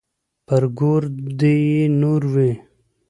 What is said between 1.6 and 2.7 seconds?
يې نور وي.